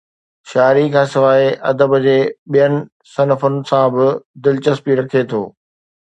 [0.49, 2.17] شاعري کان سواءِ ادب جي
[2.51, 2.73] ٻين
[3.13, 4.07] صنفن سان به
[4.43, 5.41] دلچسپي رکي ٿو